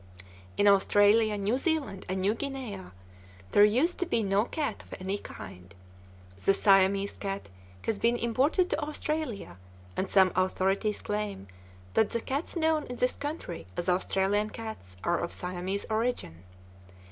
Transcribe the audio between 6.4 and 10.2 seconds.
The Siamese cat has been imported to Australia, and